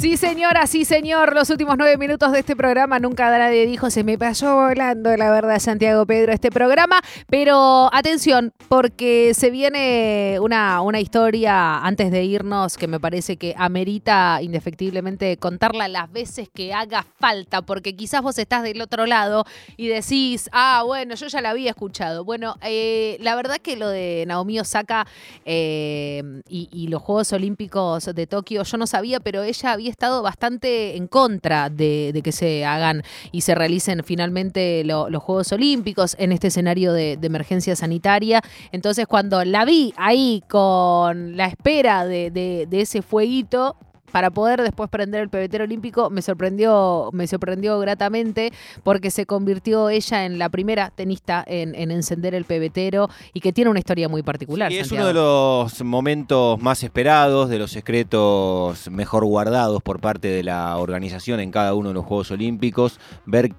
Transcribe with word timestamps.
Sí, 0.00 0.16
señora, 0.16 0.68
sí, 0.68 0.84
señor. 0.84 1.34
Los 1.34 1.50
últimos 1.50 1.74
nueve 1.76 1.96
minutos 1.96 2.30
de 2.30 2.38
este 2.38 2.54
programa 2.54 3.00
nunca 3.00 3.36
nadie 3.36 3.66
dijo 3.66 3.90
se 3.90 4.04
me 4.04 4.16
pasó 4.16 4.54
volando, 4.54 5.16
la 5.16 5.28
verdad, 5.28 5.58
Santiago 5.58 6.06
Pedro, 6.06 6.32
este 6.32 6.52
programa. 6.52 7.00
Pero 7.26 7.90
atención, 7.92 8.52
porque 8.68 9.32
se 9.34 9.50
viene 9.50 10.38
una, 10.40 10.82
una 10.82 11.00
historia 11.00 11.80
antes 11.80 12.12
de 12.12 12.22
irnos 12.22 12.76
que 12.76 12.86
me 12.86 13.00
parece 13.00 13.38
que 13.38 13.56
amerita 13.58 14.38
indefectiblemente 14.40 15.36
contarla 15.36 15.88
las 15.88 16.12
veces 16.12 16.48
que 16.48 16.72
haga 16.72 17.04
falta, 17.18 17.62
porque 17.62 17.96
quizás 17.96 18.22
vos 18.22 18.38
estás 18.38 18.62
del 18.62 18.80
otro 18.80 19.04
lado 19.04 19.46
y 19.76 19.88
decís, 19.88 20.48
ah, 20.52 20.84
bueno, 20.86 21.16
yo 21.16 21.26
ya 21.26 21.40
la 21.40 21.50
había 21.50 21.70
escuchado. 21.70 22.24
Bueno, 22.24 22.54
eh, 22.62 23.16
la 23.18 23.34
verdad 23.34 23.56
que 23.58 23.76
lo 23.76 23.88
de 23.88 24.22
Naomi 24.28 24.60
Osaka 24.60 25.08
eh, 25.44 26.22
y, 26.48 26.68
y 26.70 26.86
los 26.86 27.02
Juegos 27.02 27.32
Olímpicos 27.32 28.04
de 28.04 28.26
Tokio, 28.28 28.62
yo 28.62 28.76
no 28.76 28.86
sabía, 28.86 29.18
pero 29.18 29.42
ella 29.42 29.72
había 29.72 29.87
estado 29.88 30.22
bastante 30.22 30.96
en 30.96 31.06
contra 31.06 31.70
de, 31.70 32.18
que 32.22 32.32
se 32.32 32.64
hagan 32.64 33.02
y 33.32 33.42
se 33.42 33.54
realicen 33.54 34.02
finalmente 34.04 34.84
los 34.84 35.22
Juegos 35.22 35.52
Olímpicos 35.52 36.16
en 36.18 36.32
este 36.32 36.48
escenario 36.48 36.92
de, 36.92 37.18
emergencia 37.22 37.76
sanitaria. 37.76 38.40
Entonces, 38.72 39.06
cuando 39.06 39.44
la 39.44 39.64
vi 39.64 39.92
ahí 39.96 40.42
con 40.48 41.36
la 41.36 41.46
espera 41.46 42.06
de 42.06 42.66
ese 42.70 43.02
fueguito, 43.02 43.76
para 44.12 44.30
poder 44.30 44.62
después 44.62 44.88
prender 44.90 45.22
el 45.22 45.28
pebetero 45.28 45.64
olímpico 45.64 46.10
me 46.10 46.22
sorprendió, 46.22 47.10
me 47.12 47.26
sorprendió 47.26 47.78
gratamente 47.78 48.52
porque 48.82 49.10
se 49.10 49.26
convirtió 49.26 49.88
ella 49.88 50.24
en 50.24 50.38
la 50.38 50.48
primera 50.48 50.90
tenista 50.90 51.44
en, 51.46 51.74
encender 51.90 52.34
el 52.34 52.44
pebetero 52.44 53.08
y 53.32 53.40
que 53.40 53.52
tiene 53.52 53.70
una 53.70 53.78
historia 53.78 54.08
muy 54.08 54.22
particular. 54.22 54.72
Y 54.72 54.78
es 54.78 54.92
uno 54.92 55.06
de 55.06 55.14
los 55.14 55.82
momentos 55.84 56.60
más 56.60 56.82
esperados, 56.82 57.48
de 57.48 57.58
los 57.58 57.70
secretos 57.70 58.90
mejor 58.90 59.24
guardados 59.24 59.82
por 59.82 60.00
parte 60.00 60.28
de 60.28 60.42
la 60.42 60.76
organización 60.78 61.40
en 61.40 61.50
cada 61.50 61.74
uno 61.74 61.88
de 61.88 61.94
los 61.94 62.04
Juegos 62.04 62.30
Olímpicos, 62.30 62.98
ver 63.26 63.50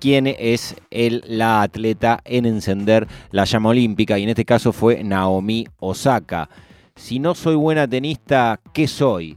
quién 0.00 0.26
es 0.26 0.76
el, 0.90 1.24
la 1.26 1.62
atleta 1.62 2.20
en 2.24 2.46
encender 2.46 3.06
la 3.30 3.44
llama 3.44 3.70
olímpica 3.70 4.18
y 4.18 4.24
en 4.24 4.28
este 4.30 4.44
caso 4.44 4.72
fue 4.72 5.02
Naomi 5.02 5.66
Osaka. 5.78 6.48
Si 6.96 7.18
no 7.18 7.34
soy 7.34 7.56
buena 7.56 7.88
tenista, 7.88 8.60
¿qué 8.72 8.86
soy? 8.86 9.36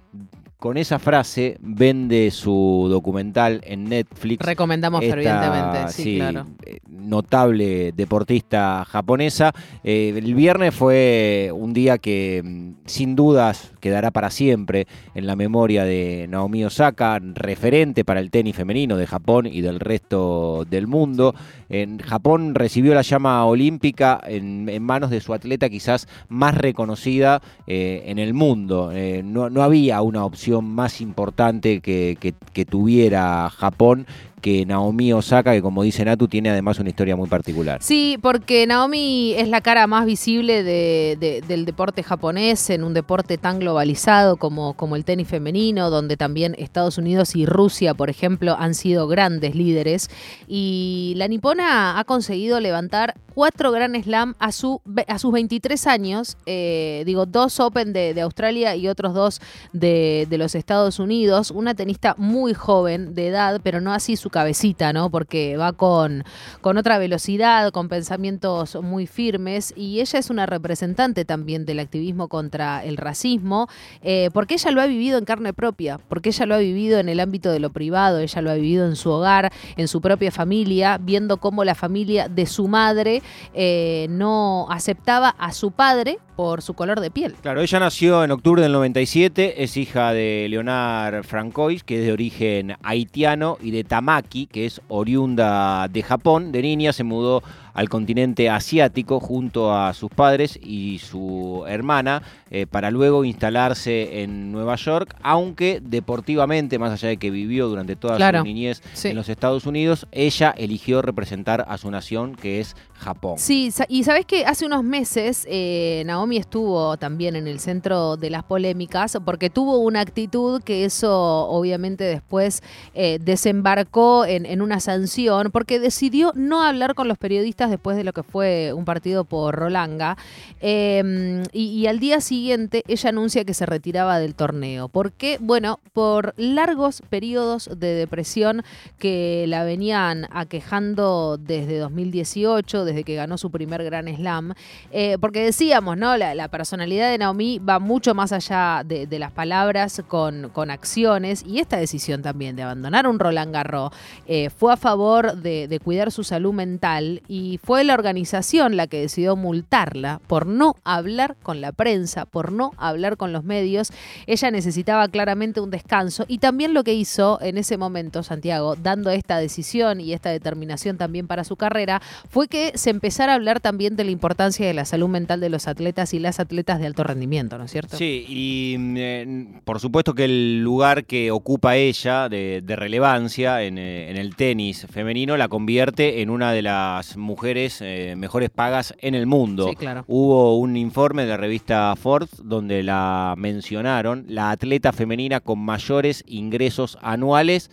Con 0.59 0.77
esa 0.77 0.97
frase 0.97 1.57
vende 1.61 2.31
su 2.31 2.87
documental 2.89 3.61
en 3.63 3.83
Netflix. 3.85 4.43
Recomendamos 4.43 5.01
fervientemente, 5.05 5.89
sí, 5.89 6.15
claro. 6.15 6.47
Eh, 6.65 6.79
notable 6.89 7.91
deportista 7.91 8.83
japonesa. 8.85 9.53
Eh, 9.83 10.13
el 10.17 10.33
viernes 10.33 10.73
fue 10.73 11.51
un 11.53 11.73
día 11.73 11.99
que 11.99 12.41
mm, 12.43 12.87
sin 12.87 13.15
dudas 13.15 13.71
quedará 13.79 14.09
para 14.09 14.31
siempre 14.31 14.87
en 15.13 15.27
la 15.27 15.35
memoria 15.35 15.83
de 15.83 16.25
Naomi 16.27 16.65
Osaka, 16.65 17.19
referente 17.21 18.03
para 18.03 18.19
el 18.19 18.31
tenis 18.31 18.55
femenino 18.55 18.97
de 18.97 19.05
Japón 19.05 19.45
y 19.45 19.61
del 19.61 19.79
resto 19.79 20.65
del 20.67 20.87
mundo. 20.87 21.35
En 21.69 21.99
Japón 21.99 22.55
recibió 22.55 22.95
la 22.95 23.03
llama 23.03 23.45
olímpica 23.45 24.19
en, 24.25 24.67
manos 24.81 25.11
de 25.11 25.21
su 25.21 25.33
atleta 25.33 25.69
quizás 25.69 26.07
más 26.29 26.55
reconocida 26.55 27.41
eh, 27.67 28.03
en 28.07 28.17
el 28.17 28.33
mundo. 28.33 28.91
no, 29.23 29.49
no 29.49 29.61
había 29.61 30.01
una 30.01 30.25
opción 30.25 30.46
más 30.61 31.01
importante 31.01 31.81
que, 31.81 32.33
tuviera 32.69 33.49
Japón 33.49 34.07
que 34.41 34.65
Naomi 34.65 35.11
Osaka, 35.13 35.53
que 35.53 35.61
como 35.63 35.81
dice 35.81 36.05
Natu, 36.05 36.27
tiene 36.27 36.51
además 36.51 36.79
una 36.79 36.89
historia 36.89 37.15
muy 37.15 37.27
particular. 37.27 37.81
Sí, 37.81 38.19
porque 38.21 38.67
Naomi 38.67 39.33
es 39.33 39.49
la 39.49 39.61
cara 39.61 39.87
más 39.87 40.05
visible 40.05 40.63
del 40.63 41.65
deporte 41.65 42.03
japonés 42.03 42.69
en 42.69 42.83
un 42.83 42.93
deporte 42.93 43.37
tan 43.37 43.59
globalizado 43.59 44.37
como, 44.37 44.95
el 44.95 45.05
tenis 45.05 45.27
femenino, 45.27 45.89
donde 45.89 46.17
también 46.17 46.55
Estados 46.57 46.97
Unidos 46.97 47.35
y 47.35 47.45
Rusia, 47.45 47.93
por 47.93 48.09
ejemplo, 48.09 48.55
han 48.57 48.75
sido 48.75 49.07
grandes 49.07 49.55
líderes. 49.55 50.09
Y 50.47 51.13
la 51.17 51.27
nipona 51.27 51.99
ha 51.99 52.03
conseguido 52.03 52.59
levantar 52.59 53.15
cuatro 53.37 53.71
Grand 53.71 53.95
Slam 54.01 54.33
a, 54.39 54.51
su, 54.51 54.81
a 55.07 55.19
sus 55.19 55.31
23 55.31 55.85
años, 55.85 56.37
eh, 56.47 57.03
digo, 57.05 57.27
dos 57.27 57.59
Open 57.59 57.93
de, 57.93 58.19
Australia 58.21 58.75
y 58.75 58.87
otros 58.87 59.13
dos 59.13 59.41
de, 59.73 60.27
los 60.37 60.55
Estados 60.55 60.99
Unidos. 60.99 61.51
Una 61.51 61.73
tenista 61.73 62.15
muy 62.17 62.53
joven 62.53 63.13
de 63.13 63.27
edad, 63.27 63.61
pero 63.63 63.81
no 63.81 63.93
así 63.93 64.15
su 64.15 64.29
cabecita, 64.29 64.93
¿no? 64.93 65.09
Porque 65.09 65.57
va 65.57 65.73
con, 65.73 66.23
con 66.61 66.77
otra 66.77 66.97
velocidad, 66.97 67.71
con 67.71 67.89
pensamientos 67.89 68.75
muy 68.81 69.07
firmes 69.07 69.73
y 69.75 69.99
ella 69.99 70.19
es 70.19 70.29
una 70.29 70.45
representante 70.45 71.25
también 71.25 71.65
del 71.65 71.79
activismo 71.79 72.27
contra 72.27 72.83
el 72.83 72.97
racismo, 72.97 73.67
eh, 74.01 74.29
porque 74.33 74.55
ella 74.55 74.71
lo 74.71 74.81
ha 74.81 74.87
vivido 74.87 75.17
en 75.17 75.25
carne 75.25 75.53
propia, 75.53 75.99
porque 76.09 76.29
ella 76.29 76.45
lo 76.45 76.55
ha 76.55 76.59
vivido 76.59 76.99
en 76.99 77.09
el 77.09 77.19
ámbito 77.19 77.51
de 77.51 77.59
lo 77.59 77.71
privado, 77.71 78.19
ella 78.19 78.41
lo 78.41 78.51
ha 78.51 78.55
vivido 78.55 78.87
en 78.87 78.95
su 78.95 79.09
hogar, 79.09 79.51
en 79.75 79.87
su 79.87 80.01
propia 80.01 80.31
familia, 80.31 80.97
viendo 80.97 81.37
cómo 81.37 81.63
la 81.63 81.75
familia 81.75 82.27
de 82.27 82.45
su 82.45 82.67
madre 82.67 83.21
eh, 83.53 84.07
no 84.09 84.67
aceptaba 84.69 85.29
a 85.29 85.51
su 85.51 85.71
padre 85.71 86.19
por 86.37 86.61
su 86.61 86.75
color 86.75 86.99
de 87.01 87.09
piel. 87.09 87.33
Claro, 87.41 87.61
ella 87.61 87.79
nació 87.79 88.23
en 88.23 88.29
octubre 88.29 88.61
del 88.61 88.71
97, 88.71 89.63
es 89.63 89.75
hija 89.75 90.13
de 90.13 90.45
Leonard 90.47 91.23
Francois, 91.23 91.83
que 91.83 91.99
es 91.99 92.05
de 92.05 92.13
origen 92.13 92.75
haitiano, 92.83 93.57
y 93.59 93.71
de 93.71 93.83
Tamaki, 93.83 94.45
que 94.45 94.67
es 94.67 94.79
oriunda 94.87 95.87
de 95.87 96.03
Japón. 96.03 96.51
De 96.51 96.61
niña 96.61 96.93
se 96.93 97.03
mudó 97.03 97.41
al 97.77 97.89
continente 97.89 98.49
asiático 98.49 99.19
junto 99.19 99.71
a 99.71 99.93
sus 99.93 100.09
padres 100.09 100.59
y 100.59 100.97
su 100.97 101.63
hermana 101.67 102.23
eh, 102.49 102.65
para 102.65 102.89
luego 102.89 103.23
instalarse 103.23 104.23
en 104.23 104.51
Nueva 104.51 104.75
York, 104.77 105.15
aunque 105.21 105.79
deportivamente, 105.83 106.79
más 106.79 106.91
allá 106.91 107.09
de 107.09 107.17
que 107.17 107.29
vivió 107.29 107.67
durante 107.67 107.95
toda 107.95 108.17
su 108.17 108.43
niñez 108.43 108.81
en 109.03 109.15
los 109.15 109.29
Estados 109.29 109.67
Unidos, 109.67 110.07
ella 110.11 110.55
eligió 110.57 111.03
representar 111.03 111.65
a 111.67 111.77
su 111.77 111.91
nación, 111.91 112.35
que 112.35 112.59
es 112.59 112.75
Japón. 112.95 113.37
Sí, 113.37 113.71
y 113.89 114.03
sabes 114.03 114.25
que 114.25 114.43
hace 114.45 114.65
unos 114.65 114.83
meses 114.83 115.45
eh, 115.47 116.01
Naomi 116.07 116.37
estuvo 116.37 116.97
también 116.97 117.35
en 117.35 117.45
el 117.45 117.59
centro 117.59 118.17
de 118.17 118.31
las 118.31 118.41
polémicas 118.41 119.19
porque 119.23 119.51
tuvo 119.51 119.77
una 119.77 120.01
actitud 120.01 120.63
que 120.63 120.83
eso 120.83 121.47
obviamente 121.47 122.05
después 122.05 122.63
eh, 122.95 123.19
desembarcó 123.21 124.25
en, 124.25 124.47
en 124.47 124.63
una 124.63 124.79
sanción 124.79 125.51
porque 125.51 125.79
decidió 125.79 126.31
no 126.33 126.63
hablar 126.63 126.95
con 126.95 127.07
los 127.07 127.19
periodistas 127.19 127.66
después 127.69 127.97
de 127.97 128.03
lo 128.03 128.13
que 128.13 128.23
fue 128.23 128.73
un 128.73 128.85
partido 128.85 129.23
por 129.23 129.55
Rolanga. 129.55 130.17
Em, 130.59 131.43
y, 131.51 131.87
al 131.87 131.99
día 131.99 132.21
siguiente 132.21 132.83
ella 132.87 133.09
anuncia 133.09 133.45
que 133.45 133.53
se 133.53 133.65
retiraba 133.65 134.19
del 134.19 134.35
torneo. 134.35 134.89
¿Por 134.89 135.11
qué? 135.11 135.37
Bueno, 135.39 135.79
por 135.93 136.33
largos 136.37 137.01
periodos 137.09 137.69
de 137.75 137.93
depresión 137.93 138.63
que 138.99 139.45
la 139.47 139.63
venían 139.63 140.27
aquejando 140.31 141.37
desde 141.37 141.77
2018, 141.77 142.85
desde 142.85 143.03
que 143.03 143.15
ganó 143.15 143.37
su 143.37 143.51
primer 143.51 143.83
Gran 143.83 144.07
Slam. 144.07 144.53
Eh, 144.91 145.17
porque 145.19 145.43
decíamos, 145.43 145.97
¿no? 145.97 146.17
La, 146.17 146.47
personalidad 146.47 147.11
de 147.11 147.17
Naomi 147.17 147.59
va 147.59 147.79
mucho 147.79 148.15
más 148.15 148.31
allá 148.31 148.83
de, 148.85 149.07
las 149.19 149.31
palabras 149.31 150.01
con, 150.07 150.49
con, 150.49 150.71
acciones. 150.71 151.43
Y 151.45 151.59
esta 151.59 151.77
decisión 151.77 152.21
también 152.21 152.55
de 152.55 152.63
abandonar 152.63 153.07
un 153.07 153.19
Roland 153.19 153.53
Garros 153.53 153.91
eh, 154.27 154.49
fue 154.49 154.73
a 154.73 154.77
favor 154.77 155.35
de, 155.35 155.67
de 155.67 155.79
cuidar 155.79 156.11
su 156.11 156.23
salud 156.23 156.53
mental 156.53 157.21
y 157.27 157.56
fue 157.63 157.83
la 157.83 157.93
organización 157.93 158.77
la 158.77 158.87
que 158.87 159.01
decidió 159.01 159.35
multarla 159.35 160.21
por 160.27 160.45
no 160.47 160.75
hablar 160.83 161.35
con 161.41 161.61
la 161.61 161.71
prensa, 161.71 162.25
por 162.25 162.51
no 162.51 162.71
hablar 162.77 163.17
con 163.17 163.33
los 163.33 163.43
medios. 163.43 163.91
Ella 164.25 164.51
necesitaba 164.51 165.07
claramente 165.07 165.59
un 165.59 165.71
descanso 165.71 166.25
y 166.27 166.39
también 166.39 166.73
lo 166.73 166.83
que 166.83 166.93
hizo 166.93 167.39
en 167.41 167.57
ese 167.57 167.77
momento 167.77 168.23
Santiago, 168.23 168.75
dando 168.75 169.09
esta 169.09 169.37
decisión 169.37 170.01
y 170.01 170.13
esta 170.13 170.29
determinación 170.29 170.97
también 170.97 171.27
para 171.27 171.43
su 171.43 171.55
carrera, 171.55 172.01
fue 172.29 172.47
que 172.47 172.71
se 172.75 172.89
empezara 172.89 173.33
a 173.33 173.35
hablar 173.35 173.59
también 173.59 173.95
de 173.95 174.03
la 174.03 174.11
importancia 174.11 174.67
de 174.67 174.73
la 174.73 174.85
salud 174.85 175.09
mental 175.09 175.39
de 175.39 175.49
los 175.49 175.67
atletas 175.67 176.13
y 176.13 176.19
las 176.19 176.39
atletas 176.39 176.79
de 176.79 176.85
alto 176.87 177.03
rendimiento, 177.03 177.57
¿no 177.57 177.65
es 177.65 177.71
cierto? 177.71 177.97
Sí, 177.97 178.25
y 178.27 178.75
eh, 178.97 179.47
por 179.63 179.79
supuesto 179.79 180.13
que 180.13 180.25
el 180.25 180.61
lugar 180.61 181.05
que 181.05 181.31
ocupa 181.31 181.75
ella 181.75 182.29
de, 182.29 182.63
relevancia 182.67 183.63
eh, 183.63 183.67
en 183.67 183.77
el 184.17 184.35
tenis 184.35 184.85
femenino 184.91 185.35
la 185.37 185.47
convierte 185.47 186.21
en 186.21 186.29
una 186.29 186.51
de 186.51 186.61
las 186.61 187.17
mujeres 187.17 187.46
eh, 187.55 188.15
mejores 188.17 188.49
pagas 188.49 188.93
en 188.99 189.15
el 189.15 189.25
mundo. 189.25 189.71
Hubo 190.07 190.57
un 190.57 190.75
informe 190.75 191.23
de 191.23 191.29
la 191.29 191.37
revista 191.37 191.95
Forbes 191.95 192.31
donde 192.43 192.83
la 192.83 193.35
mencionaron, 193.37 194.25
la 194.27 194.51
atleta 194.51 194.91
femenina 194.91 195.39
con 195.39 195.59
mayores 195.59 196.23
ingresos 196.27 196.97
anuales 197.01 197.71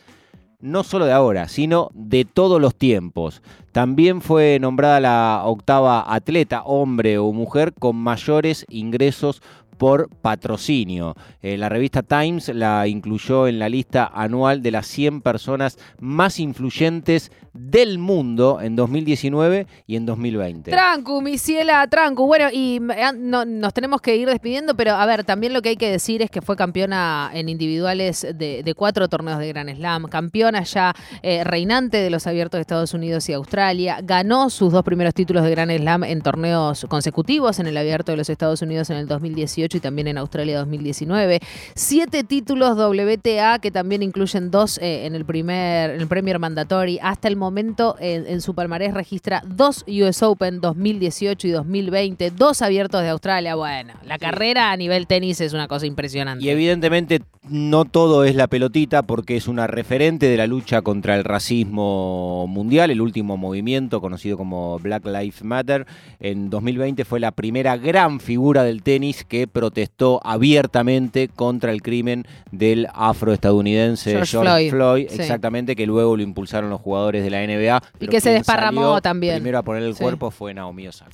no 0.65 0.83
solo 0.83 1.05
de 1.05 1.13
ahora, 1.13 1.49
sino 1.49 1.91
de 1.93 2.25
todos 2.25 2.59
los 2.59 2.75
tiempos. 2.75 3.43
También 3.73 4.23
fue 4.23 4.59
nombrada 4.59 4.99
la 4.99 5.43
octava 5.45 6.15
atleta, 6.15 6.63
hombre 6.63 7.19
o 7.19 7.33
mujer, 7.33 7.75
con 7.75 7.97
mayores 7.97 8.65
ingresos 8.71 9.43
por 9.77 10.09
patrocinio. 10.09 11.15
Eh, 11.43 11.57
la 11.57 11.69
revista 11.69 12.03
Times 12.03 12.49
la 12.49 12.87
incluyó 12.87 13.47
en 13.47 13.59
la 13.59 13.69
lista 13.69 14.11
anual 14.13 14.63
de 14.63 14.71
las 14.71 14.87
100 14.87 15.21
personas 15.21 15.79
más 15.99 16.41
influyentes 16.41 17.31
del 17.55 17.99
mundo 17.99 18.61
en 18.61 18.75
2019 18.75 19.69
y 19.87 19.95
en 19.95 20.07
2020. 20.07 20.73
Trancu, 20.73 21.23
mi 21.23 21.39
ciela, 21.39 21.87
trancu. 21.87 22.27
Bueno, 22.27 22.49
y 22.53 22.77
eh, 22.77 23.13
nos 23.17 23.73
tenemos 23.73 24.01
que 24.01 24.17
ir 24.17 24.29
despidiendo, 24.29 24.75
pero 24.75 24.93
a 24.93 25.07
ver, 25.07 25.23
también 25.23 25.53
lo 25.53 25.63
que 25.63 25.71
hay 25.71 25.77
que 25.77 25.91
decir 25.91 26.21
es 26.21 26.31
que 26.31 26.43
fue 26.43 26.57
campeona 26.57 27.31
en 27.33 27.49
individuales 27.49 28.27
de, 28.35 28.75
cuatro 28.77 29.09
torneos 29.09 29.39
de 29.39 29.49
Grand 29.49 29.71
Slam, 29.71 30.07
campeona 30.09 30.65
ya 30.65 30.93
eh, 31.23 31.45
reinante 31.45 31.99
de 31.99 32.11
los 32.11 32.27
abiertos 32.27 32.59
de 32.59 32.63
Estados 32.63 32.93
Unidos 32.93 33.29
y 33.29 33.33
Australia, 33.33 34.01
ganó 34.03 34.51
sus 34.51 34.73
dos 34.73 34.83
primeros 34.83 35.15
títulos 35.15 35.45
de 35.45 35.51
Grand 35.53 35.71
Slam 35.71 36.03
en 36.03 36.23
torneos 36.23 36.87
consecutivos, 36.89 37.61
en 37.61 37.69
el 37.69 37.77
abierto 37.77 38.11
de 38.11 38.19
los 38.19 38.29
Estados 38.29 38.63
Unidos 38.63 38.91
en 38.91 38.97
el 38.97 39.07
2018 39.07 39.64
y 39.73 39.81
también 39.81 40.09
en 40.09 40.19
Australia 40.19 40.59
2019. 40.59 41.41
Siete 41.75 42.25
títulos 42.25 42.77
WTA 42.77 43.59
que 43.61 43.71
también 43.71 44.03
incluyen 44.03 44.51
dos 44.51 44.79
eh, 44.79 45.07
en 45.07 45.15
el 45.15 45.25
primer, 45.25 45.91
en 45.91 46.01
el 46.01 46.07
Premier 46.07 46.39
Mandatory 46.39 46.99
hasta 47.03 47.29
el 47.29 47.37
momento 47.37 47.97
en, 47.99 48.41
su 48.41 48.55
palmarés 48.55 48.93
registra 48.93 49.43
dos 49.47 49.85
US 49.87 50.23
Open 50.23 50.61
2018 50.61 51.49
y 51.49 51.51
2020, 51.51 52.31
dos 52.33 52.63
abiertos 52.63 53.03
de 53.03 53.09
Australia. 53.09 53.55
Bueno, 53.55 53.95
la 54.05 54.19
carrera 54.19 54.71
a 54.71 54.77
nivel 54.77 55.07
tenis 55.07 55.41
es 55.41 55.53
una 55.53 55.69
cosa 55.69 55.87
impresionante. 55.87 56.45
Y 56.45 56.51
evidentemente 56.51 57.23
no 57.49 57.85
todo 57.85 58.25
es 58.25 58.35
la 58.35 58.47
pelotita 58.47 59.03
porque 59.03 59.37
es 59.37 59.49
una 59.49 59.67
referente 59.67 60.27
de 60.27 60.37
la 60.37 60.47
lucha 60.47 60.83
contra 60.83 61.15
el 61.15 61.25
racismo 61.25 62.47
mundial, 62.49 62.91
el 62.91 63.01
último 63.01 63.37
movimiento 63.37 64.01
conocido 64.01 64.39
como 64.39 64.79
Black 64.79 65.05
Lives 65.07 65.45
Matter. 65.45 65.87
En 66.21 66.49
2020 66.49 67.05
fue 67.05 67.21
la 67.21 67.33
primera 67.33 67.77
gran 67.77 68.21
figura 68.21 68.65
del 68.65 68.83
tenis 68.83 69.25
que 69.25 69.47
protestó 69.55 70.21
abiertamente 70.25 71.29
contra 71.29 71.71
el 71.71 71.81
crimen 71.81 72.27
del 72.51 72.89
afroestadounidense 72.93 74.11
George, 74.27 74.71
Floyd, 74.71 75.07
exactamente, 75.11 75.77
que 75.77 75.87
luego 75.87 76.17
lo 76.17 76.23
impulsaron 76.23 76.69
los 76.69 76.81
jugadores 76.81 77.23
de 77.23 77.31
la 77.31 77.47
NBA. 77.47 77.83
Y 78.01 78.09
que 78.09 78.21
se 78.21 78.31
desparramó 78.31 79.01
también. 79.01 79.37
Primero 79.37 79.59
a 79.59 79.63
poner 79.63 79.85
el 79.85 79.95
cuerpo 79.95 80.31
fue 80.33 80.53
Naomi 80.53 80.89
Osaka. 80.89 81.13